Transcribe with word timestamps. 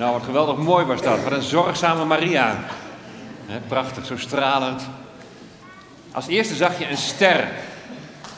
Nou, 0.00 0.12
wat 0.12 0.22
geweldig 0.22 0.56
mooi 0.56 0.84
was 0.84 1.02
dat. 1.02 1.22
Wat 1.22 1.32
een 1.32 1.42
zorgzame 1.42 2.04
Maria. 2.04 2.58
prachtig, 3.68 4.06
zo 4.06 4.16
stralend. 4.16 4.82
Als 6.12 6.26
eerste 6.26 6.54
zag 6.54 6.78
je 6.78 6.88
een 6.88 6.96
ster. 6.96 7.48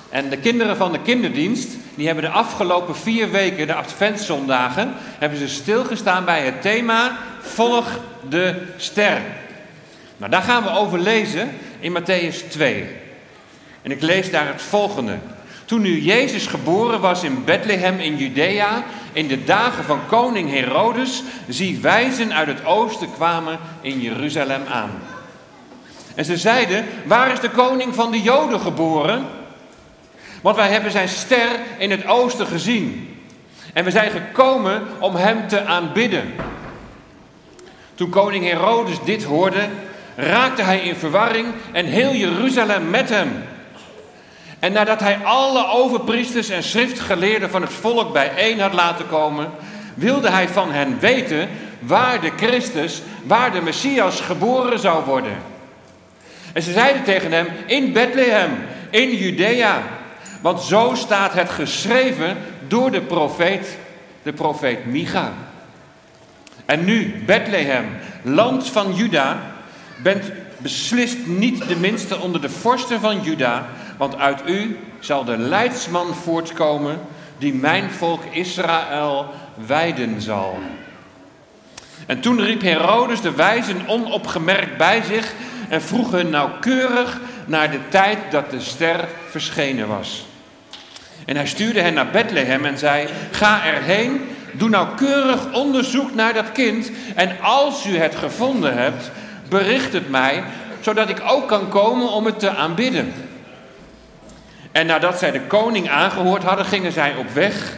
En 0.08 0.28
de 0.28 0.36
kinderen 0.36 0.76
van 0.76 0.92
de 0.92 1.00
kinderdienst, 1.02 1.68
die 1.94 2.06
hebben 2.06 2.24
de 2.24 2.30
afgelopen 2.30 2.96
vier 2.96 3.30
weken, 3.30 3.66
de 3.66 3.74
adventszondagen, 3.74 4.92
hebben 5.18 5.38
ze 5.38 5.48
stilgestaan 5.48 6.24
bij 6.24 6.44
het 6.44 6.62
thema 6.62 7.18
Volg 7.40 7.86
de 8.28 8.62
ster. 8.76 9.20
Nou, 10.16 10.30
daar 10.30 10.42
gaan 10.42 10.62
we 10.62 10.70
over 10.70 10.98
lezen 10.98 11.50
in 11.80 11.98
Matthäus 11.98 12.48
2. 12.48 12.86
En 13.82 13.90
ik 13.90 14.02
lees 14.02 14.30
daar 14.30 14.46
het 14.46 14.62
volgende. 14.62 15.18
Toen 15.72 15.82
nu 15.82 16.00
Jezus 16.00 16.46
geboren 16.46 17.00
was 17.00 17.22
in 17.22 17.44
Bethlehem 17.44 17.98
in 17.98 18.16
Judea, 18.16 18.84
in 19.12 19.28
de 19.28 19.44
dagen 19.44 19.84
van 19.84 20.00
koning 20.06 20.50
Herodes, 20.50 21.22
zie 21.48 21.78
wijzen 21.78 22.34
uit 22.34 22.48
het 22.48 22.64
oosten 22.64 23.12
kwamen 23.14 23.58
in 23.80 24.00
Jeruzalem 24.00 24.62
aan. 24.70 24.90
En 26.14 26.24
ze 26.24 26.36
zeiden, 26.36 26.84
waar 27.04 27.32
is 27.32 27.40
de 27.40 27.50
koning 27.50 27.94
van 27.94 28.10
de 28.10 28.22
Joden 28.22 28.60
geboren? 28.60 29.26
Want 30.42 30.56
wij 30.56 30.68
hebben 30.68 30.90
zijn 30.90 31.08
ster 31.08 31.48
in 31.78 31.90
het 31.90 32.06
oosten 32.06 32.46
gezien. 32.46 33.16
En 33.72 33.84
we 33.84 33.90
zijn 33.90 34.10
gekomen 34.10 34.82
om 34.98 35.14
hem 35.14 35.48
te 35.48 35.64
aanbidden. 35.64 36.34
Toen 37.94 38.10
koning 38.10 38.44
Herodes 38.44 38.96
dit 39.04 39.24
hoorde, 39.24 39.68
raakte 40.16 40.62
hij 40.62 40.80
in 40.80 40.96
verwarring 40.96 41.46
en 41.72 41.86
heel 41.86 42.14
Jeruzalem 42.14 42.90
met 42.90 43.08
hem. 43.08 43.44
En 44.62 44.72
nadat 44.72 45.00
hij 45.00 45.18
alle 45.24 45.66
overpriesters 45.66 46.48
en 46.48 46.62
schriftgeleerden 46.62 47.50
van 47.50 47.62
het 47.62 47.72
volk 47.72 48.12
bijeen 48.12 48.60
had 48.60 48.72
laten 48.72 49.06
komen, 49.08 49.50
wilde 49.94 50.30
hij 50.30 50.48
van 50.48 50.72
hen 50.72 50.98
weten 51.00 51.48
waar 51.78 52.20
de 52.20 52.30
Christus, 52.36 53.02
waar 53.24 53.52
de 53.52 53.60
Messias 53.60 54.20
geboren 54.20 54.78
zou 54.78 55.04
worden. 55.04 55.36
En 56.52 56.62
ze 56.62 56.72
zeiden 56.72 57.02
tegen 57.02 57.32
hem, 57.32 57.48
in 57.66 57.92
Bethlehem, 57.92 58.50
in 58.90 59.16
Judea. 59.16 59.82
Want 60.40 60.60
zo 60.60 60.92
staat 60.94 61.32
het 61.32 61.50
geschreven 61.50 62.36
door 62.68 62.90
de 62.90 63.00
profeet, 63.00 63.78
de 64.22 64.32
profeet 64.32 64.86
Micha. 64.86 65.32
En 66.64 66.84
nu, 66.84 67.22
Bethlehem, 67.26 67.86
land 68.22 68.68
van 68.68 68.94
Juda, 68.94 69.40
bent 70.02 70.30
beslist 70.62 71.26
niet 71.26 71.68
de 71.68 71.76
minste 71.76 72.18
onder 72.20 72.40
de 72.40 72.50
vorsten 72.50 73.00
van 73.00 73.22
Juda, 73.22 73.66
want 73.96 74.16
uit 74.16 74.40
u 74.46 74.78
zal 75.00 75.24
de 75.24 75.38
leidsman 75.38 76.14
voortkomen 76.14 77.00
die 77.38 77.54
mijn 77.54 77.90
volk 77.90 78.22
Israël 78.30 79.26
wijden 79.66 80.20
zal. 80.20 80.58
En 82.06 82.20
toen 82.20 82.44
riep 82.44 82.62
Herodes 82.62 83.20
de 83.20 83.34
wijzen 83.34 83.88
onopgemerkt 83.88 84.76
bij 84.76 85.02
zich 85.02 85.32
en 85.68 85.82
vroeg 85.82 86.10
hun 86.10 86.30
nauwkeurig 86.30 87.20
naar 87.46 87.70
de 87.70 87.80
tijd 87.88 88.18
dat 88.30 88.50
de 88.50 88.60
ster 88.60 89.08
verschenen 89.28 89.88
was. 89.88 90.24
En 91.24 91.36
hij 91.36 91.46
stuurde 91.46 91.80
hen 91.80 91.94
naar 91.94 92.10
Bethlehem 92.10 92.64
en 92.64 92.78
zei: 92.78 93.08
Ga 93.30 93.64
erheen, 93.64 94.20
doe 94.52 94.68
nauwkeurig 94.68 95.52
onderzoek 95.52 96.14
naar 96.14 96.34
dat 96.34 96.52
kind. 96.52 96.90
En 97.14 97.40
als 97.40 97.86
u 97.86 97.96
het 97.96 98.14
gevonden 98.14 98.76
hebt, 98.76 99.10
bericht 99.52 99.92
het 99.92 100.10
mij, 100.10 100.44
zodat 100.80 101.08
ik 101.08 101.22
ook 101.26 101.48
kan 101.48 101.68
komen 101.68 102.08
om 102.08 102.26
het 102.26 102.38
te 102.38 102.50
aanbidden. 102.50 103.12
En 104.72 104.86
nadat 104.86 105.18
zij 105.18 105.30
de 105.30 105.40
koning 105.40 105.90
aangehoord 105.90 106.42
hadden, 106.42 106.66
gingen 106.66 106.92
zij 106.92 107.14
op 107.16 107.30
weg. 107.30 107.76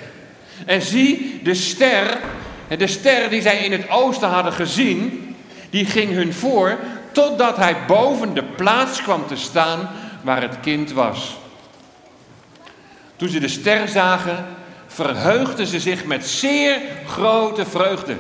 En 0.67 0.83
zie, 0.83 1.41
de 1.43 1.55
ster, 1.55 2.19
de 2.79 2.87
ster 2.87 3.31
die 3.31 3.43
zij 3.43 3.57
in 3.57 3.73
het 3.73 3.89
oosten 3.89 4.29
hadden 4.29 4.53
gezien, 4.53 5.37
die 5.71 5.87
ging 5.87 6.13
hun 6.13 6.33
voor 6.33 6.79
totdat 7.13 7.57
hij 7.57 7.77
boven 7.87 8.35
de 8.35 8.43
plaats 8.43 9.03
kwam 9.03 9.27
te 9.27 9.37
staan 9.37 9.91
waar 10.23 10.43
het 10.43 10.61
kind 10.61 10.93
was. 10.93 11.37
Toen 13.17 13.29
ze 13.29 13.41
de 13.41 13.49
ster 13.49 13.89
zagen, 13.89 14.45
verheugden 14.87 15.67
ze 15.67 15.81
zich 15.81 16.05
met 16.05 16.27
zeer 16.27 16.81
grote 17.07 17.67
vreugde. 17.67 18.17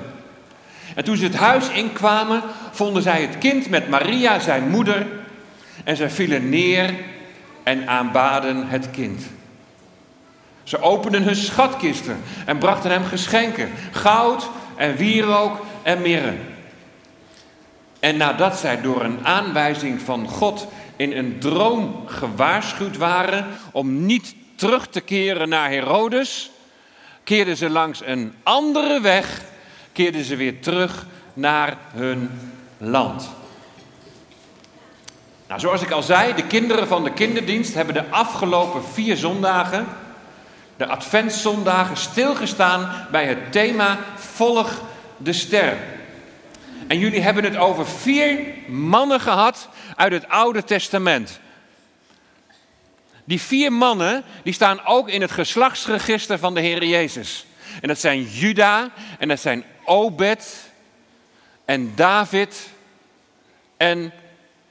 En 0.94 1.04
toen 1.04 1.16
ze 1.16 1.24
het 1.24 1.36
huis 1.36 1.68
inkwamen, 1.68 2.42
vonden 2.70 3.02
zij 3.02 3.22
het 3.22 3.38
kind 3.38 3.68
met 3.68 3.88
Maria, 3.88 4.38
zijn 4.38 4.68
moeder, 4.68 5.06
en 5.84 5.96
zij 5.96 6.10
vielen 6.10 6.48
neer 6.48 6.94
en 7.62 7.88
aanbaden 7.88 8.68
het 8.68 8.90
kind. 8.90 9.22
Ze 10.62 10.80
openden 10.80 11.22
hun 11.22 11.36
schatkisten 11.36 12.20
en 12.46 12.58
brachten 12.58 12.90
hem 12.90 13.04
geschenken: 13.04 13.70
goud 13.90 14.48
en 14.76 14.96
wierook 14.96 15.66
en 15.82 16.02
mirre. 16.02 16.34
En 18.00 18.16
nadat 18.16 18.58
zij 18.58 18.80
door 18.80 19.04
een 19.04 19.26
aanwijzing 19.26 20.00
van 20.00 20.28
God 20.28 20.66
in 20.96 21.12
een 21.12 21.36
droom 21.38 22.04
gewaarschuwd 22.06 22.96
waren 22.96 23.46
om 23.72 24.06
niet 24.06 24.34
terug 24.54 24.86
te 24.86 25.00
keren 25.00 25.48
naar 25.48 25.70
Herodes, 25.70 26.50
keerden 27.24 27.56
ze 27.56 27.70
langs 27.70 28.02
een 28.04 28.34
andere 28.42 29.00
weg, 29.00 29.42
keerden 29.94 30.24
ze 30.24 30.36
weer 30.36 30.60
terug 30.60 31.06
naar 31.34 31.76
hun 31.92 32.30
land. 32.78 33.28
Nou, 35.48 35.60
zoals 35.60 35.82
ik 35.82 35.90
al 35.90 36.02
zei, 36.02 36.34
de 36.34 36.46
kinderen 36.46 36.88
van 36.88 37.04
de 37.04 37.12
kinderdienst 37.12 37.74
hebben 37.74 37.94
de 37.94 38.08
afgelopen 38.10 38.84
vier 38.84 39.16
zondagen, 39.16 39.86
de 40.76 40.86
adventszondagen, 40.86 41.96
stilgestaan 41.96 43.06
bij 43.10 43.26
het 43.26 43.52
thema 43.52 43.98
Volg 44.16 44.80
de 45.16 45.32
ster. 45.32 45.76
En 46.86 46.98
jullie 46.98 47.20
hebben 47.20 47.44
het 47.44 47.56
over 47.56 47.86
vier 47.86 48.38
mannen 48.66 49.20
gehad 49.20 49.68
uit 49.96 50.12
het 50.12 50.28
Oude 50.28 50.64
Testament. 50.64 51.40
Die 53.24 53.40
vier 53.40 53.72
mannen, 53.72 54.24
die 54.42 54.52
staan 54.52 54.84
ook 54.84 55.08
in 55.08 55.20
het 55.20 55.30
geslachtsregister 55.30 56.38
van 56.38 56.54
de 56.54 56.60
Heer 56.60 56.84
Jezus. 56.84 57.46
En 57.80 57.88
dat 57.88 57.98
zijn 57.98 58.22
Juda, 58.22 58.90
en 59.18 59.28
dat 59.28 59.40
zijn 59.40 59.64
Obed, 59.84 60.70
en 61.64 61.92
David, 61.94 62.68
en 63.76 64.12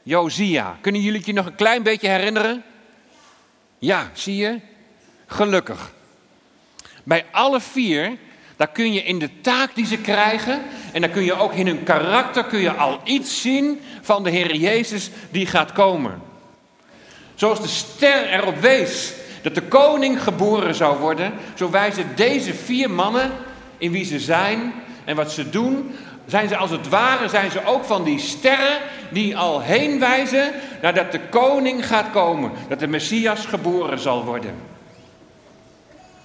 Josia. 0.03 0.77
Kunnen 0.81 1.01
jullie 1.01 1.17
het 1.17 1.27
je 1.27 1.33
nog 1.33 1.45
een 1.45 1.55
klein 1.55 1.83
beetje 1.83 2.07
herinneren? 2.07 2.63
Ja, 3.79 4.09
zie 4.13 4.35
je? 4.35 4.59
Gelukkig. 5.25 5.91
Bij 7.03 7.25
alle 7.31 7.61
vier, 7.61 8.17
daar 8.55 8.67
kun 8.67 8.93
je 8.93 9.03
in 9.03 9.19
de 9.19 9.41
taak 9.41 9.75
die 9.75 9.85
ze 9.85 9.97
krijgen 9.97 10.61
en 10.91 11.01
dan 11.01 11.11
kun 11.11 11.23
je 11.23 11.33
ook 11.33 11.53
in 11.53 11.67
hun 11.67 11.83
karakter 11.83 12.43
kun 12.43 12.59
je 12.59 12.71
al 12.71 13.01
iets 13.03 13.41
zien 13.41 13.81
van 14.01 14.23
de 14.23 14.29
Heer 14.29 14.55
Jezus 14.55 15.09
die 15.31 15.45
gaat 15.45 15.71
komen. 15.71 16.21
Zoals 17.35 17.61
de 17.61 17.67
ster 17.67 18.29
erop 18.29 18.59
wees 18.59 19.13
dat 19.43 19.55
de 19.55 19.61
koning 19.61 20.23
geboren 20.23 20.75
zou 20.75 20.97
worden, 20.97 21.33
zo 21.53 21.69
wijzen 21.69 22.05
deze 22.15 22.53
vier 22.53 22.91
mannen 22.91 23.31
in 23.77 23.91
wie 23.91 24.05
ze 24.05 24.19
zijn 24.19 24.73
en 25.05 25.15
wat 25.15 25.31
ze 25.31 25.49
doen, 25.49 25.91
zijn 26.25 26.47
ze 26.47 26.57
als 26.57 26.71
het 26.71 26.89
ware, 26.89 27.29
zijn 27.29 27.51
ze 27.51 27.65
ook 27.65 27.83
van 27.83 28.03
die 28.03 28.19
sterren 28.19 28.77
die 29.09 29.37
al 29.37 29.61
heen 29.61 29.99
wijzen 29.99 30.51
nadat 30.81 31.11
de 31.11 31.19
koning 31.29 31.87
gaat 31.87 32.11
komen, 32.11 32.51
dat 32.67 32.79
de 32.79 32.87
Messias 32.87 33.45
geboren 33.45 33.99
zal 33.99 34.23
worden. 34.23 34.55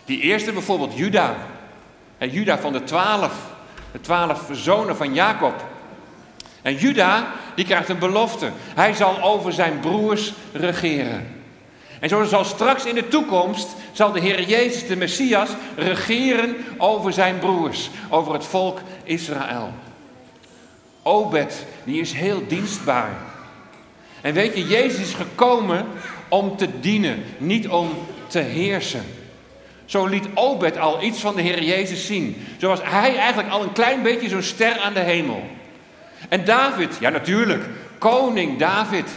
Die 0.04 0.20
eerste 0.20 0.52
bijvoorbeeld 0.52 0.96
Juda, 0.96 1.34
Juda 2.18 2.58
van 2.58 2.72
de 2.72 2.84
twaalf, 2.84 3.34
de 3.92 4.00
twaalf 4.00 4.48
zonen 4.52 4.96
van 4.96 5.14
Jacob. 5.14 5.64
En 6.62 6.74
Juda, 6.74 7.26
die 7.54 7.64
krijgt 7.64 7.88
een 7.88 7.98
belofte. 7.98 8.50
Hij 8.74 8.92
zal 8.92 9.22
over 9.22 9.52
zijn 9.52 9.80
broers 9.80 10.32
regeren. 10.52 11.38
En 12.00 12.09
zo 12.09 12.25
zal 12.25 12.44
straks 12.44 12.84
in 12.84 12.94
de 12.94 13.09
toekomst, 13.09 13.69
zal 13.92 14.12
de 14.12 14.20
Heer 14.20 14.42
Jezus, 14.42 14.86
de 14.86 14.97
Messias, 14.97 15.50
regeren 15.76 16.56
over 16.76 17.12
zijn 17.12 17.38
broers, 17.38 17.91
over 18.09 18.32
het 18.32 18.44
volk 18.44 18.81
Israël. 19.04 19.72
Obed, 21.02 21.64
die 21.84 22.00
is 22.00 22.12
heel 22.12 22.43
dienstbaar. 22.49 23.11
En 24.20 24.34
weet 24.34 24.56
je, 24.56 24.67
Jezus 24.67 25.00
is 25.00 25.14
gekomen 25.14 25.87
om 26.28 26.56
te 26.56 26.81
dienen, 26.81 27.25
niet 27.38 27.69
om 27.69 27.88
te 28.26 28.38
heersen. 28.38 29.05
Zo 29.84 30.06
liet 30.06 30.26
Obed 30.34 30.78
al 30.78 31.02
iets 31.02 31.20
van 31.20 31.34
de 31.34 31.43
Heer 31.43 31.62
Jezus 31.62 32.06
zien. 32.06 32.46
Zo 32.61 32.69
was 32.69 32.81
hij 32.82 33.17
eigenlijk 33.17 33.50
al 33.50 33.62
een 33.62 33.72
klein 33.72 34.02
beetje 34.02 34.28
zo'n 34.28 34.43
ster 34.43 34.78
aan 34.78 34.94
de 34.94 35.00
hemel. 35.00 35.43
En 36.28 36.44
David, 36.44 36.96
ja 37.00 37.08
natuurlijk, 37.08 37.64
koning 37.99 38.58
David. 38.58 39.08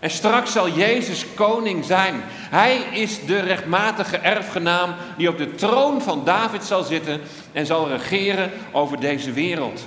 En 0.00 0.10
straks 0.10 0.52
zal 0.52 0.70
Jezus 0.70 1.24
koning 1.34 1.84
zijn. 1.84 2.22
Hij 2.28 2.76
is 2.76 3.24
de 3.26 3.40
rechtmatige 3.40 4.16
erfgenaam 4.16 4.94
die 5.16 5.28
op 5.28 5.38
de 5.38 5.54
troon 5.54 6.02
van 6.02 6.24
David 6.24 6.62
zal 6.64 6.82
zitten 6.82 7.20
en 7.52 7.66
zal 7.66 7.88
regeren 7.88 8.50
over 8.72 9.00
deze 9.00 9.32
wereld. 9.32 9.86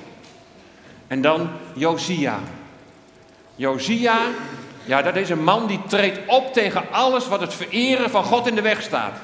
En 1.08 1.22
dan 1.22 1.50
Josia. 1.76 2.40
Josia, 3.56 4.18
ja, 4.84 5.02
dat 5.02 5.16
is 5.16 5.30
een 5.30 5.44
man 5.44 5.68
die 5.68 5.80
treedt 5.88 6.20
op 6.28 6.54
tegen 6.54 6.84
alles 6.92 7.28
wat 7.28 7.42
het 7.42 7.54
vereren 7.54 8.10
van 8.10 8.24
God 8.24 8.48
in 8.48 8.56
de 8.56 8.62
weg 8.62 8.82
staat. 8.82 9.18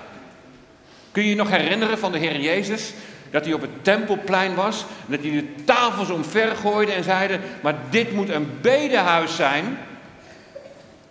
Kun 1.11 1.23
je 1.23 1.29
je 1.29 1.35
nog 1.35 1.49
herinneren 1.49 1.97
van 1.97 2.11
de 2.11 2.17
Heer 2.17 2.39
Jezus? 2.39 2.93
Dat 3.31 3.45
hij 3.45 3.53
op 3.53 3.61
het 3.61 3.83
tempelplein 3.83 4.55
was. 4.55 4.85
Dat 5.05 5.19
hij 5.21 5.31
de 5.31 5.63
tafels 5.63 6.09
omver 6.09 6.55
gooide 6.55 6.91
en 6.91 7.03
zeiden: 7.03 7.41
Maar 7.61 7.75
dit 7.89 8.11
moet 8.11 8.29
een 8.29 8.57
bedehuis 8.61 9.35
zijn. 9.35 9.77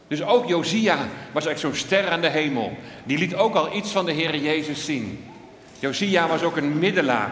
Dus 0.09 0.23
ook 0.23 0.49
Josia 0.49 0.97
was 1.33 1.47
eigenlijk 1.47 1.59
zo'n 1.59 1.87
ster 1.87 2.09
aan 2.11 2.21
de 2.21 2.29
hemel. 2.29 2.79
Die 3.05 3.19
liet 3.19 3.35
ook 3.35 3.55
al 3.55 3.77
iets 3.77 3.91
van 3.91 4.05
de 4.05 4.13
Heer 4.13 4.37
Jezus 4.37 4.85
zien. 4.85 5.25
Josia 5.79 6.29
was 6.29 6.43
ook 6.43 6.57
een 6.57 6.79
middelaar. 6.79 7.31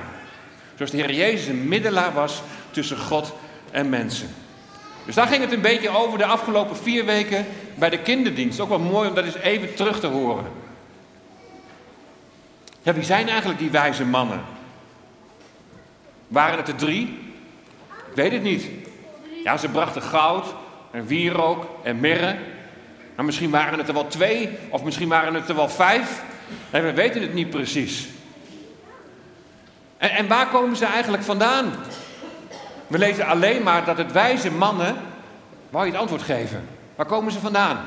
Zoals 0.74 0.90
de 0.90 0.96
Heer 0.96 1.12
Jezus 1.12 1.46
een 1.46 1.68
middelaar 1.68 2.12
was 2.12 2.42
tussen 2.70 2.98
God 2.98 3.34
en 3.70 3.88
mensen. 3.88 4.28
Dus 5.04 5.14
daar 5.14 5.26
ging 5.26 5.42
het 5.42 5.52
een 5.52 5.60
beetje 5.60 5.88
over 5.88 6.18
de 6.18 6.24
afgelopen 6.24 6.76
vier 6.76 7.04
weken 7.04 7.46
bij 7.74 7.90
de 7.90 7.98
kinderdienst. 7.98 8.60
Ook 8.60 8.68
wel 8.68 8.78
mooi 8.78 9.08
om 9.08 9.14
dat 9.14 9.24
eens 9.24 9.34
even 9.34 9.74
terug 9.74 10.00
te 10.00 10.06
horen. 10.06 10.44
Ja, 12.82 12.94
wie 12.94 13.04
zijn 13.04 13.28
eigenlijk 13.28 13.58
die 13.58 13.70
wijze 13.70 14.04
mannen? 14.04 14.40
Waren 16.28 16.58
het 16.58 16.68
er 16.68 16.74
drie? 16.74 17.18
Ik 17.88 18.14
weet 18.14 18.32
het 18.32 18.42
niet. 18.42 18.68
Ja, 19.44 19.56
ze 19.56 19.68
brachten 19.68 20.02
goud 20.02 20.46
en 20.90 21.06
wierook 21.06 21.66
en 21.82 22.00
mirre. 22.00 22.36
Maar 23.16 23.24
misschien 23.24 23.50
waren 23.50 23.78
het 23.78 23.88
er 23.88 23.94
wel 23.94 24.06
twee, 24.06 24.58
of 24.70 24.82
misschien 24.82 25.08
waren 25.08 25.34
het 25.34 25.48
er 25.48 25.54
wel 25.54 25.68
vijf. 25.68 26.22
We 26.70 26.92
weten 26.92 27.22
het 27.22 27.34
niet 27.34 27.50
precies. 27.50 28.08
En, 29.98 30.10
en 30.10 30.28
waar 30.28 30.48
komen 30.48 30.76
ze 30.76 30.86
eigenlijk 30.86 31.22
vandaan? 31.22 31.72
We 32.86 32.98
lezen 32.98 33.26
alleen 33.26 33.62
maar 33.62 33.84
dat 33.84 33.98
het 33.98 34.12
wijze 34.12 34.50
mannen. 34.50 34.96
Wou 35.70 35.84
je 35.84 35.90
het 35.90 36.00
antwoord 36.00 36.22
geven? 36.22 36.68
Waar 36.94 37.06
komen 37.06 37.32
ze 37.32 37.40
vandaan? 37.40 37.78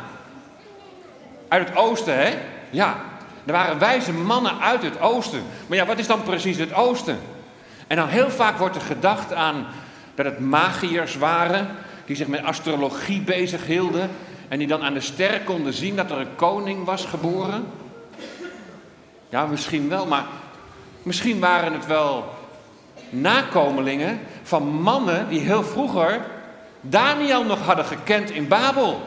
Uit 1.47 1.67
het 1.67 1.77
oosten, 1.77 2.17
hè? 2.17 2.37
Ja, 2.69 2.95
er 3.45 3.51
waren 3.51 3.79
wijze 3.79 4.13
mannen 4.13 4.59
uit 4.59 4.83
het 4.83 5.01
oosten. 5.01 5.43
Maar 5.67 5.77
ja, 5.77 5.85
wat 5.85 5.99
is 5.99 6.07
dan 6.07 6.23
precies 6.23 6.57
het 6.57 6.73
oosten? 6.73 7.19
En 7.87 7.95
dan 7.95 8.07
heel 8.07 8.29
vaak 8.29 8.57
wordt 8.57 8.75
er 8.75 8.81
gedacht 8.81 9.33
aan 9.33 9.65
dat 10.15 10.25
het 10.25 10.39
magiërs 10.39 11.15
waren. 11.15 11.67
die 12.05 12.15
zich 12.15 12.27
met 12.27 12.43
astrologie 12.43 13.21
bezig 13.21 13.65
hielden. 13.65 14.09
En 14.49 14.57
die 14.57 14.67
dan 14.67 14.81
aan 14.83 14.93
de 14.93 15.01
ster 15.01 15.41
konden 15.41 15.73
zien 15.73 15.95
dat 15.95 16.11
er 16.11 16.17
een 16.17 16.35
koning 16.35 16.85
was 16.85 17.05
geboren. 17.05 17.67
Ja, 19.29 19.45
misschien 19.45 19.89
wel, 19.89 20.05
maar 20.05 20.25
misschien 21.03 21.39
waren 21.39 21.73
het 21.73 21.85
wel 21.85 22.33
nakomelingen 23.09 24.19
van 24.43 24.67
mannen 24.67 25.29
die 25.29 25.39
heel 25.39 25.63
vroeger 25.63 26.21
Daniel 26.81 27.43
nog 27.43 27.65
hadden 27.65 27.85
gekend 27.85 28.31
in 28.31 28.47
Babel. 28.47 29.01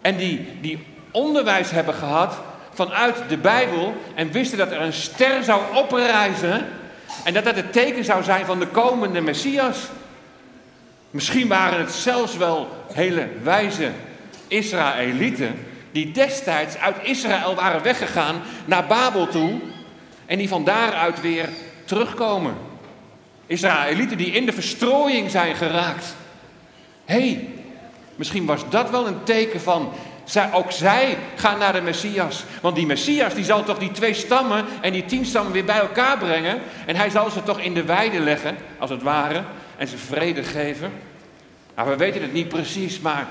En 0.00 0.16
die, 0.16 0.60
die 0.60 0.86
onderwijs 1.10 1.70
hebben 1.70 1.94
gehad 1.94 2.40
vanuit 2.72 3.16
de 3.28 3.36
Bijbel 3.36 3.94
en 4.14 4.30
wisten 4.30 4.58
dat 4.58 4.70
er 4.70 4.80
een 4.80 4.92
ster 4.92 5.44
zou 5.44 5.60
oprijzen 5.74 6.66
en 7.24 7.34
dat 7.34 7.44
dat 7.44 7.56
het 7.56 7.72
teken 7.72 8.04
zou 8.04 8.22
zijn 8.22 8.46
van 8.46 8.58
de 8.58 8.66
komende 8.66 9.20
Messias. 9.20 9.78
Misschien 11.14 11.48
waren 11.48 11.78
het 11.78 11.92
zelfs 11.92 12.36
wel 12.36 12.68
hele 12.92 13.28
wijze 13.42 13.90
Israëlieten 14.48 15.66
die 15.92 16.10
destijds 16.10 16.76
uit 16.76 16.96
Israël 17.02 17.54
waren 17.54 17.82
weggegaan 17.82 18.42
naar 18.64 18.86
Babel 18.86 19.26
toe 19.26 19.60
en 20.26 20.38
die 20.38 20.48
van 20.48 20.64
daaruit 20.64 21.20
weer 21.20 21.48
terugkomen. 21.84 22.54
Israëlieten 23.46 24.16
die 24.16 24.30
in 24.32 24.46
de 24.46 24.52
verstrooiing 24.52 25.30
zijn 25.30 25.54
geraakt. 25.56 26.14
Hé, 27.04 27.20
hey, 27.20 27.48
misschien 28.16 28.46
was 28.46 28.68
dat 28.68 28.90
wel 28.90 29.06
een 29.06 29.22
teken 29.24 29.60
van, 29.60 29.92
zij, 30.24 30.52
ook 30.52 30.72
zij 30.72 31.16
gaan 31.36 31.58
naar 31.58 31.72
de 31.72 31.80
Messias. 31.80 32.44
Want 32.60 32.76
die 32.76 32.86
Messias 32.86 33.34
die 33.34 33.44
zal 33.44 33.64
toch 33.64 33.78
die 33.78 33.90
twee 33.90 34.14
stammen 34.14 34.64
en 34.80 34.92
die 34.92 35.04
tien 35.04 35.24
stammen 35.24 35.52
weer 35.52 35.64
bij 35.64 35.78
elkaar 35.78 36.18
brengen. 36.18 36.60
En 36.86 36.96
hij 36.96 37.10
zal 37.10 37.30
ze 37.30 37.42
toch 37.42 37.60
in 37.60 37.74
de 37.74 37.84
weide 37.84 38.20
leggen, 38.20 38.56
als 38.78 38.90
het 38.90 39.02
ware, 39.02 39.42
en 39.76 39.88
ze 39.88 39.98
vrede 39.98 40.42
geven. 40.42 40.92
Nou, 41.76 41.88
we 41.88 41.96
weten 41.96 42.22
het 42.22 42.32
niet 42.32 42.48
precies, 42.48 43.00
maar 43.00 43.26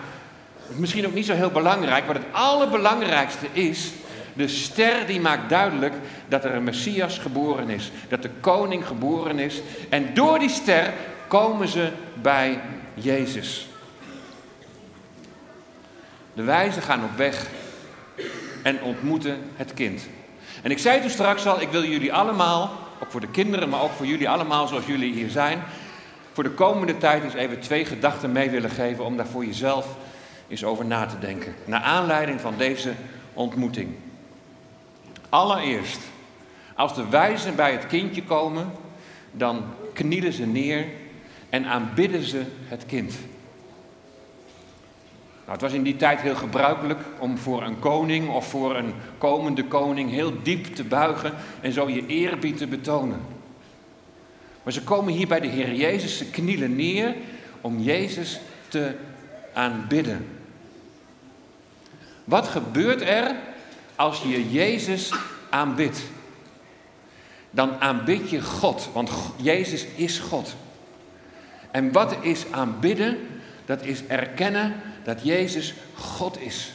misschien 0.76 1.06
ook 1.06 1.14
niet 1.14 1.26
zo 1.26 1.34
heel 1.34 1.52
belangrijk. 1.52 2.06
Wat 2.06 2.16
het 2.16 2.26
allerbelangrijkste 2.32 3.46
is, 3.52 3.92
de 4.34 4.48
ster 4.48 5.06
die 5.08 5.20
maakt 5.20 5.50
duidelijk 5.50 5.94
dat 6.28 6.46
er 6.46 6.56
een 6.56 6.64
Messias 6.64 7.18
geboren 7.18 7.70
is. 7.70 7.92
Dat 8.10 8.22
de 8.22 8.30
koning 8.40 8.88
geboren 8.88 9.40
is. 9.40 9.62
En 9.90 10.14
door 10.14 10.40
die 10.40 10.50
ster 10.50 10.94
komen 11.28 11.68
ze 11.68 11.92
bij 12.22 12.60
Jezus. 12.94 13.68
De 16.34 16.44
wijzen 16.44 16.82
gaan 16.82 17.04
op 17.04 17.18
weg 17.18 17.48
en 18.64 18.82
ontmoeten 18.82 19.38
het 19.56 19.74
kind. 19.74 20.08
En 20.62 20.72
ik 20.72 20.80
zei 20.80 21.02
toen 21.02 21.10
straks 21.10 21.46
al, 21.46 21.62
ik 21.62 21.70
wil 21.70 21.84
jullie 21.84 22.14
allemaal, 22.14 22.72
ook 23.00 23.12
voor 23.12 23.22
de 23.22 23.32
kinderen, 23.32 23.70
maar 23.70 23.82
ook 23.82 23.92
voor 23.92 24.06
jullie 24.06 24.30
allemaal 24.30 24.68
zoals 24.68 24.86
jullie 24.86 25.14
hier 25.14 25.30
zijn, 25.30 25.64
voor 26.34 26.44
de 26.44 26.52
komende 26.52 26.98
tijd 26.98 27.24
eens 27.24 27.34
even 27.34 27.60
twee 27.60 27.86
gedachten 27.86 28.32
mee 28.32 28.50
willen 28.50 28.70
geven 28.70 29.06
om 29.06 29.18
daar 29.18 29.28
voor 29.28 29.46
jezelf 29.46 29.88
eens 30.48 30.64
over 30.64 30.86
na 30.86 31.06
te 31.06 31.20
denken. 31.20 31.54
Naar 31.66 31.82
aanleiding 31.82 32.42
van 32.42 32.54
deze 32.58 32.94
ontmoeting. 33.34 33.96
Allereerst, 35.30 36.00
als 36.76 36.96
de 36.96 37.10
wijzen 37.10 37.56
bij 37.56 37.72
het 37.72 37.88
kindje 37.88 38.24
komen, 38.24 38.72
dan 39.32 39.64
knielen 39.94 40.34
ze 40.34 40.46
neer 40.46 40.86
en 41.50 41.66
aanbidden 41.66 42.24
ze 42.24 42.44
het 42.68 42.86
kind. 42.86 43.14
Nou, 45.40 45.52
het 45.52 45.62
was 45.62 45.74
in 45.74 45.84
die 45.84 45.96
tijd 45.96 46.22
heel 46.22 46.36
gebruikelijk 46.36 47.00
om 47.20 47.38
voor 47.38 47.64
een 47.64 47.80
koning 47.80 48.30
of 48.30 48.48
voor 48.48 48.76
een 48.76 48.94
komende 49.18 49.66
koning 49.66 50.10
heel 50.10 50.34
diep 50.44 50.66
te 50.66 50.84
buigen 50.84 51.34
en 51.62 51.72
zo 51.72 51.90
je 51.90 52.06
eerbied 52.06 52.58
te 52.58 52.68
betonen. 52.68 53.20
Maar 54.64 54.74
ze 54.74 54.82
komen 54.82 55.14
hier 55.14 55.28
bij 55.28 55.40
de 55.40 55.48
Heer 55.48 55.74
Jezus, 55.74 56.18
ze 56.18 56.26
knielen 56.26 56.76
neer 56.76 57.16
om 57.62 57.80
Jezus 57.80 58.40
te 58.68 58.96
aanbidden. 59.54 60.28
Wat 62.24 62.48
gebeurt 62.48 63.02
er 63.02 63.36
als 63.96 64.22
je 64.22 64.52
Jezus 64.52 65.14
aanbidt? 65.50 66.02
Dan 67.52 67.82
aanbid 67.82 68.30
je 68.30 68.42
God, 68.42 68.90
want 68.94 69.10
Jezus 69.36 69.86
is 69.96 70.20
God. 70.20 70.56
En 71.72 71.92
wat 71.92 72.16
is 72.22 72.52
aanbidden? 72.52 73.18
Dat 73.66 73.84
is 73.84 74.06
erkennen 74.08 74.76
dat 75.04 75.24
Jezus 75.24 75.74
God 75.96 76.42
is. 76.42 76.72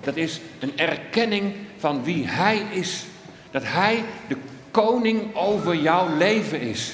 Dat 0.00 0.16
is 0.16 0.40
een 0.58 0.78
erkenning 0.78 1.54
van 1.76 2.04
wie 2.04 2.26
Hij 2.28 2.62
is. 2.70 3.04
Dat 3.50 3.62
Hij 3.64 4.04
de 4.28 4.36
koning 4.70 5.34
over 5.34 5.76
jouw 5.76 6.16
leven 6.16 6.60
is. 6.60 6.92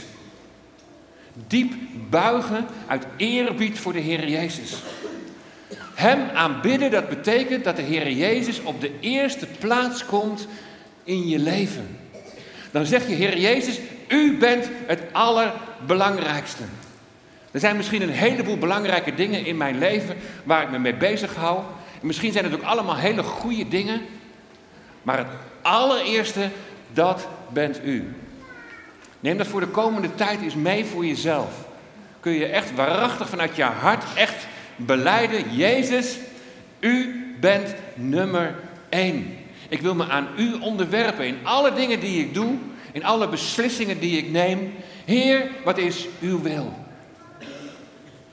Diep 1.47 1.73
buigen 2.11 2.67
uit 2.87 3.07
eerbied 3.17 3.79
voor 3.79 3.93
de 3.93 3.99
Heer 3.99 4.29
Jezus. 4.29 4.83
Hem 5.95 6.29
aanbidden, 6.35 6.91
dat 6.91 7.09
betekent 7.09 7.65
dat 7.65 7.77
de 7.77 7.83
Heer 7.83 8.11
Jezus 8.11 8.63
op 8.63 8.81
de 8.81 8.93
eerste 9.01 9.47
plaats 9.59 10.05
komt 10.05 10.47
in 11.05 11.29
je 11.29 11.39
leven. 11.39 11.99
Dan 12.71 12.87
zeg 12.87 13.09
je, 13.09 13.15
Heer 13.15 13.39
Jezus, 13.39 13.81
u 14.09 14.37
bent 14.39 14.69
het 14.87 15.03
allerbelangrijkste. 15.13 16.63
Er 17.51 17.61
zijn 17.61 17.77
misschien 17.77 18.03
een 18.03 18.11
heleboel 18.11 18.59
belangrijke 18.59 19.15
dingen 19.15 19.47
in 19.47 19.57
mijn 19.57 19.79
leven 19.79 20.17
waar 20.45 20.63
ik 20.63 20.71
me 20.71 20.79
mee 20.79 20.95
bezig 20.95 21.35
hou. 21.35 21.59
En 22.01 22.07
misschien 22.07 22.33
zijn 22.33 22.45
het 22.45 22.55
ook 22.55 22.63
allemaal 22.63 22.97
hele 22.97 23.23
goede 23.23 23.69
dingen. 23.69 24.01
Maar 25.03 25.19
het 25.19 25.27
allereerste, 25.63 26.49
dat 26.93 27.29
bent 27.53 27.81
u. 27.85 28.15
Neem 29.21 29.37
dat 29.37 29.47
voor 29.47 29.61
de 29.61 29.67
komende 29.67 30.15
tijd 30.15 30.43
eens 30.43 30.55
mee 30.55 30.85
voor 30.85 31.07
jezelf. 31.07 31.69
Kun 32.21 32.33
je 32.33 32.47
echt 32.47 32.75
waarachtig 32.75 33.29
vanuit 33.29 33.57
je 33.57 33.63
hart 33.63 34.05
echt 34.15 34.47
beleiden, 34.77 35.57
Jezus, 35.57 36.19
u 36.81 37.25
bent 37.41 37.75
nummer 37.95 38.55
één. 38.89 39.37
Ik 39.69 39.81
wil 39.81 39.95
me 39.95 40.09
aan 40.09 40.29
u 40.37 40.53
onderwerpen 40.61 41.27
in 41.27 41.39
alle 41.43 41.73
dingen 41.73 42.01
die 42.01 42.21
ik 42.21 42.35
doe, 42.35 42.55
in 42.93 43.05
alle 43.05 43.29
beslissingen 43.29 44.01
die 44.01 44.19
ik 44.19 44.31
neem. 44.31 44.75
Heer, 45.05 45.51
wat 45.65 45.79
is 45.79 46.09
uw 46.21 46.43
wil? 46.43 46.73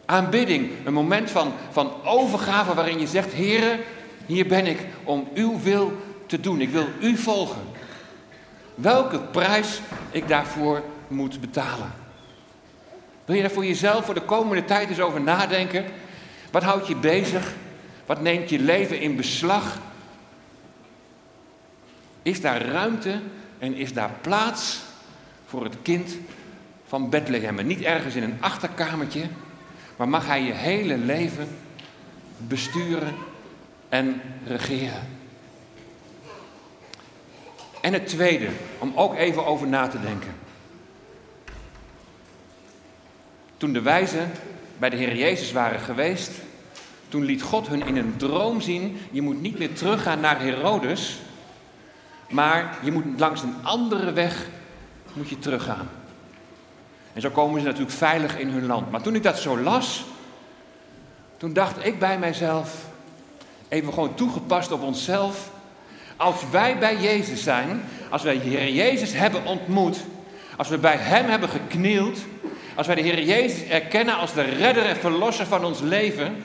Aanbidding, 0.06 0.70
een 0.84 0.94
moment 0.94 1.32
van, 1.32 1.54
van 1.72 1.92
overgave 2.04 2.74
waarin 2.74 3.00
je 3.00 3.08
zegt, 3.08 3.34
Heer, 3.34 3.80
hier 4.26 4.48
ben 4.48 4.66
ik 4.66 4.80
om 5.04 5.28
uw 5.34 5.60
wil 5.62 5.94
te 6.26 6.40
doen. 6.40 6.62
Ik 6.62 6.70
wil 6.70 6.88
u 7.02 7.18
volgen. 7.18 7.62
Welke 8.78 9.20
prijs 9.20 9.82
ik 10.12 10.28
daarvoor 10.28 10.84
moet 11.08 11.42
betalen. 11.42 11.92
Wil 13.26 13.36
je 13.36 13.42
daar 13.42 13.52
voor 13.52 13.66
jezelf 13.66 14.06
voor 14.06 14.14
de 14.14 14.22
komende 14.22 14.66
tijd 14.66 14.90
eens 14.90 15.00
over 15.00 15.22
nadenken? 15.22 15.86
Wat 16.52 16.64
houdt 16.64 16.88
je 16.88 16.96
bezig? 16.96 17.54
Wat 18.06 18.22
neemt 18.22 18.50
je 18.50 18.60
leven 18.60 19.00
in 19.00 19.16
beslag? 19.16 19.78
Is 22.22 22.42
daar 22.42 22.62
ruimte 22.62 23.20
en 23.60 23.76
is 23.76 23.94
daar 23.94 24.12
plaats 24.22 24.80
voor 25.46 25.64
het 25.64 25.76
kind 25.82 26.18
van 26.88 27.10
Bethlehem? 27.10 27.66
Niet 27.66 27.82
ergens 27.82 28.16
in 28.16 28.24
een 28.24 28.38
achterkamertje, 28.40 29.24
maar 29.96 30.10
mag 30.10 30.26
hij 30.28 30.42
je 30.42 30.54
hele 30.54 30.98
leven 30.98 31.48
besturen 32.38 33.16
en 33.90 34.22
regeren. 34.46 35.08
En 37.88 37.94
het 37.94 38.08
tweede, 38.08 38.48
om 38.80 38.92
ook 38.96 39.16
even 39.16 39.46
over 39.46 39.68
na 39.68 39.88
te 39.88 40.02
denken. 40.02 40.36
Toen 43.58 43.74
de 43.74 43.82
wijzen 43.82 44.32
bij 44.78 44.90
de 44.90 44.96
Heer 44.96 45.16
Jezus 45.16 45.52
waren 45.52 45.80
geweest, 45.80 46.32
toen 47.10 47.24
liet 47.24 47.42
God 47.42 47.68
hun 47.68 47.86
in 47.86 47.98
een 47.98 48.14
droom 48.18 48.62
zien: 48.62 48.98
je 49.12 49.22
moet 49.22 49.42
niet 49.42 49.58
meer 49.60 49.74
teruggaan 49.74 50.20
naar 50.20 50.42
Herodes, 50.42 51.20
maar 52.30 52.78
je 52.84 52.92
moet 52.92 53.06
langs 53.18 53.42
een 53.42 53.56
andere 53.64 54.14
weg 54.14 54.48
moet 55.14 55.30
je 55.30 55.40
teruggaan. 55.40 55.90
En 57.14 57.22
zo 57.22 57.30
komen 57.30 57.60
ze 57.60 57.66
natuurlijk 57.66 57.98
veilig 57.98 58.38
in 58.38 58.50
hun 58.50 58.66
land. 58.66 58.92
Maar 58.92 59.02
toen 59.02 59.16
ik 59.16 59.24
dat 59.24 59.40
zo 59.40 59.60
las, 59.60 60.06
toen 61.38 61.54
dacht 61.54 61.86
ik 61.86 62.00
bij 62.00 62.20
mijzelf, 62.20 62.86
even 63.68 63.94
gewoon 63.94 64.16
toegepast 64.16 64.72
op 64.72 64.82
onszelf, 64.82 65.56
als 66.18 66.36
wij 66.52 66.78
bij 66.78 66.98
Jezus 66.98 67.44
zijn, 67.44 67.82
als 68.10 68.24
wij 68.24 68.40
de 68.40 68.50
Heer 68.50 68.74
Jezus 68.74 69.14
hebben 69.14 69.46
ontmoet, 69.46 69.98
als 70.58 70.70
we 70.70 70.78
bij 70.78 70.98
Hem 70.98 71.26
hebben 71.26 71.50
geknield, 71.50 72.20
als 72.76 72.88
wij 72.88 72.96
de 72.96 73.02
Heer 73.02 73.24
Jezus 73.24 73.68
erkennen 73.68 74.18
als 74.18 74.34
de 74.34 74.42
redder 74.42 74.86
en 74.86 74.96
verlosser 74.96 75.46
van 75.46 75.66
ons 75.66 75.80
leven, 75.80 76.44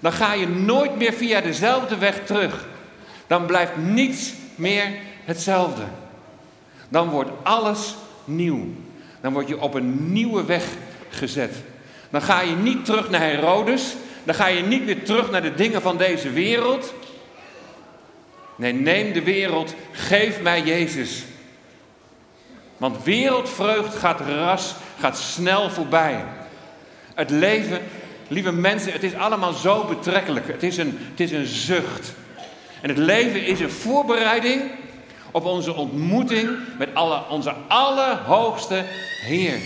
dan 0.00 0.12
ga 0.12 0.32
je 0.32 0.48
nooit 0.48 0.96
meer 0.96 1.12
via 1.12 1.40
dezelfde 1.40 1.98
weg 1.98 2.24
terug. 2.24 2.66
Dan 3.26 3.46
blijft 3.46 3.76
niets 3.76 4.32
meer 4.54 4.86
hetzelfde. 5.24 5.82
Dan 6.88 7.08
wordt 7.08 7.30
alles 7.42 7.94
nieuw. 8.24 8.66
Dan 9.20 9.32
word 9.32 9.48
je 9.48 9.60
op 9.60 9.74
een 9.74 10.12
nieuwe 10.12 10.44
weg 10.44 10.64
gezet. 11.08 11.54
Dan 12.10 12.22
ga 12.22 12.40
je 12.40 12.54
niet 12.54 12.84
terug 12.84 13.10
naar 13.10 13.20
Herodes. 13.20 13.94
Dan 14.24 14.34
ga 14.34 14.46
je 14.46 14.62
niet 14.62 14.84
meer 14.84 15.04
terug 15.04 15.30
naar 15.30 15.42
de 15.42 15.54
dingen 15.54 15.82
van 15.82 15.96
deze 15.96 16.30
wereld. 16.30 16.94
Nee, 18.58 18.72
neem 18.72 19.12
de 19.12 19.22
wereld, 19.22 19.74
geef 19.92 20.40
mij 20.40 20.62
Jezus. 20.62 21.24
Want 22.76 23.04
wereldvreugd 23.04 23.94
gaat 23.94 24.20
ras, 24.20 24.74
gaat 25.00 25.18
snel 25.18 25.70
voorbij. 25.70 26.24
Het 27.14 27.30
leven, 27.30 27.80
lieve 28.28 28.52
mensen, 28.52 28.92
het 28.92 29.02
is 29.02 29.14
allemaal 29.14 29.52
zo 29.52 29.84
betrekkelijk. 29.84 30.46
Het 30.46 30.62
is 30.62 30.76
een, 30.76 30.98
het 31.10 31.20
is 31.20 31.32
een 31.32 31.46
zucht. 31.46 32.14
En 32.80 32.88
het 32.88 32.98
leven 32.98 33.46
is 33.46 33.60
een 33.60 33.70
voorbereiding 33.70 34.62
op 35.30 35.44
onze 35.44 35.74
ontmoeting 35.74 36.50
met 36.78 36.88
alle, 36.94 37.22
onze 37.28 37.54
allerhoogste 37.68 38.84
Heer. 39.22 39.60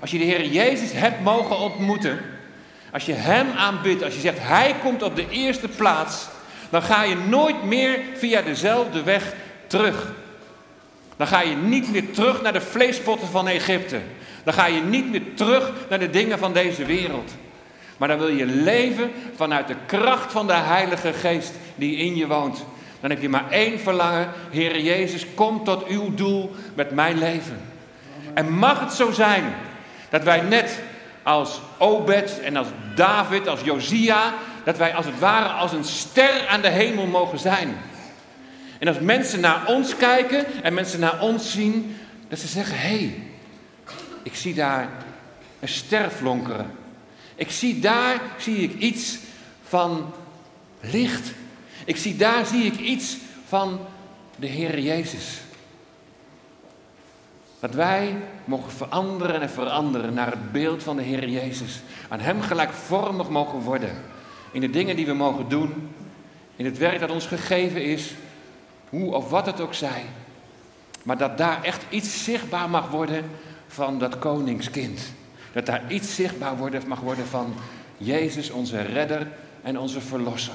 Als 0.00 0.10
je 0.10 0.18
de 0.18 0.24
Heer 0.24 0.46
Jezus 0.46 0.92
hebt 0.92 1.22
mogen 1.22 1.58
ontmoeten, 1.58 2.20
als 2.92 3.04
je 3.04 3.12
Hem 3.12 3.46
aanbidt, 3.56 4.02
als 4.02 4.14
je 4.14 4.20
zegt 4.20 4.38
Hij 4.40 4.74
komt 4.82 5.02
op 5.02 5.16
de 5.16 5.28
eerste 5.30 5.68
plaats, 5.68 6.26
dan 6.70 6.82
ga 6.82 7.02
je 7.02 7.16
nooit 7.16 7.64
meer 7.64 7.98
via 8.14 8.42
dezelfde 8.42 9.02
weg 9.02 9.34
terug. 9.66 10.12
Dan 11.16 11.26
ga 11.26 11.40
je 11.40 11.54
niet 11.56 11.92
meer 11.92 12.10
terug 12.10 12.42
naar 12.42 12.52
de 12.52 12.60
vleespotten 12.60 13.28
van 13.28 13.48
Egypte. 13.48 14.00
Dan 14.44 14.54
ga 14.54 14.66
je 14.66 14.80
niet 14.80 15.10
meer 15.10 15.34
terug 15.34 15.72
naar 15.88 15.98
de 15.98 16.10
dingen 16.10 16.38
van 16.38 16.52
deze 16.52 16.84
wereld. 16.84 17.30
Maar 17.96 18.08
dan 18.08 18.18
wil 18.18 18.28
je 18.28 18.46
leven 18.46 19.10
vanuit 19.36 19.68
de 19.68 19.76
kracht 19.86 20.32
van 20.32 20.46
de 20.46 20.52
Heilige 20.52 21.12
Geest 21.12 21.52
die 21.74 21.96
in 21.96 22.16
je 22.16 22.26
woont. 22.26 22.64
Dan 23.00 23.10
heb 23.10 23.20
je 23.22 23.28
maar 23.28 23.50
één 23.50 23.80
verlangen. 23.80 24.28
Heer 24.50 24.80
Jezus, 24.80 25.26
kom 25.34 25.64
tot 25.64 25.86
uw 25.86 26.14
doel 26.14 26.54
met 26.74 26.90
mijn 26.90 27.18
leven. 27.18 27.60
En 28.34 28.52
mag 28.52 28.80
het 28.80 28.92
zo 28.92 29.10
zijn 29.10 29.54
dat 30.08 30.22
wij 30.22 30.40
net 30.40 30.82
als 31.22 31.60
Obed 31.78 32.40
en 32.40 32.56
als 32.56 32.68
David, 32.94 33.48
als 33.48 33.60
Josia, 33.60 34.34
dat 34.64 34.76
wij 34.76 34.94
als 34.94 35.06
het 35.06 35.18
ware 35.18 35.48
als 35.48 35.72
een 35.72 35.84
ster 35.84 36.46
aan 36.46 36.60
de 36.60 36.68
hemel 36.68 37.06
mogen 37.06 37.38
zijn. 37.38 37.76
En 38.78 38.88
als 38.88 38.98
mensen 38.98 39.40
naar 39.40 39.66
ons 39.66 39.96
kijken 39.96 40.62
en 40.62 40.74
mensen 40.74 41.00
naar 41.00 41.20
ons 41.20 41.52
zien, 41.52 41.96
dat 42.28 42.38
ze 42.38 42.46
zeggen: 42.46 42.78
hé, 42.78 42.88
hey, 42.88 43.22
ik 44.22 44.34
zie 44.34 44.54
daar 44.54 44.88
een 45.60 45.68
ster 45.68 46.10
flonkeren. 46.10 46.70
Ik 47.34 47.50
zie 47.50 47.78
daar 47.78 48.20
zie 48.38 48.56
ik 48.56 48.78
iets 48.78 49.18
van 49.62 50.12
licht. 50.80 51.32
Ik 51.84 51.96
zie 51.96 52.16
daar 52.16 52.46
zie 52.46 52.64
ik 52.64 52.78
iets 52.78 53.16
van 53.46 53.80
de 54.36 54.46
Heer 54.46 54.78
Jezus. 54.78 55.40
Dat 57.60 57.74
wij 57.74 58.16
mogen 58.44 58.72
veranderen 58.72 59.40
en 59.40 59.50
veranderen 59.50 60.14
naar 60.14 60.30
het 60.30 60.52
beeld 60.52 60.82
van 60.82 60.96
de 60.96 61.02
Heer 61.02 61.28
Jezus. 61.28 61.80
Aan 62.08 62.20
Hem 62.20 62.40
gelijkvormig 62.40 63.28
mogen 63.28 63.58
worden. 63.58 63.96
In 64.52 64.60
de 64.60 64.70
dingen 64.70 64.96
die 64.96 65.06
we 65.06 65.14
mogen 65.14 65.48
doen. 65.48 65.88
In 66.56 66.64
het 66.64 66.78
werk 66.78 67.00
dat 67.00 67.10
ons 67.10 67.26
gegeven 67.26 67.82
is. 67.82 68.14
Hoe 68.88 69.14
of 69.14 69.30
wat 69.30 69.46
het 69.46 69.60
ook 69.60 69.74
zij. 69.74 70.02
Maar 71.02 71.18
dat 71.18 71.38
daar 71.38 71.62
echt 71.62 71.84
iets 71.88 72.24
zichtbaar 72.24 72.70
mag 72.70 72.90
worden 72.90 73.24
van 73.66 73.98
dat 73.98 74.18
koningskind. 74.18 75.12
Dat 75.52 75.66
daar 75.66 75.82
iets 75.88 76.14
zichtbaar 76.14 76.56
worden, 76.56 76.82
mag 76.86 77.00
worden 77.00 77.26
van 77.26 77.54
Jezus, 77.96 78.50
onze 78.50 78.82
redder 78.82 79.28
en 79.62 79.78
onze 79.78 80.00
verlosser. 80.00 80.54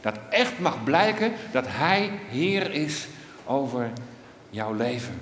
Dat 0.00 0.18
echt 0.30 0.58
mag 0.58 0.84
blijken 0.84 1.32
dat 1.52 1.64
Hij 1.68 2.10
Heer 2.28 2.70
is 2.72 3.06
over 3.44 3.90
jouw 4.50 4.74
leven. 4.74 5.20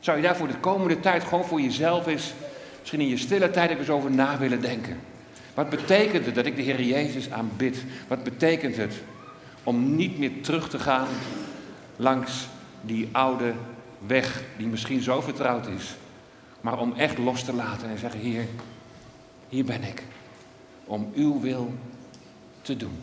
Zou 0.00 0.16
je 0.16 0.22
daar 0.22 0.36
voor 0.36 0.48
de 0.48 0.58
komende 0.60 1.00
tijd 1.00 1.24
gewoon 1.24 1.44
voor 1.44 1.60
jezelf 1.60 2.06
eens, 2.06 2.32
misschien 2.78 3.00
in 3.00 3.08
je 3.08 3.16
stille 3.16 3.50
tijd 3.50 3.78
eens 3.78 3.88
over 3.88 4.10
na 4.10 4.38
willen 4.38 4.60
denken? 4.60 5.00
Wat 5.54 5.70
betekent 5.70 6.26
het 6.26 6.34
dat 6.34 6.46
ik 6.46 6.56
de 6.56 6.62
Heer 6.62 6.82
Jezus 6.82 7.30
aanbid? 7.30 7.84
Wat 8.08 8.22
betekent 8.22 8.76
het 8.76 8.94
om 9.64 9.96
niet 9.96 10.18
meer 10.18 10.42
terug 10.42 10.68
te 10.68 10.78
gaan 10.78 11.08
langs 11.96 12.46
die 12.80 13.08
oude 13.12 13.52
weg 14.06 14.42
die 14.56 14.66
misschien 14.66 15.00
zo 15.00 15.20
vertrouwd 15.20 15.66
is, 15.66 15.94
maar 16.60 16.78
om 16.78 16.92
echt 16.96 17.18
los 17.18 17.44
te 17.44 17.54
laten 17.54 17.88
en 17.88 17.98
zeggen: 17.98 18.20
Heer, 18.20 18.46
hier 19.48 19.64
ben 19.64 19.82
ik 19.82 20.02
om 20.84 21.10
uw 21.14 21.40
wil 21.40 21.74
te 22.62 22.76
doen. 22.76 23.02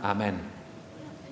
Amen. 0.00 0.40